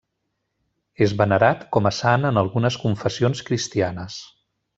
[1.07, 4.19] És venerat com a sant en algunes confessions cristianes.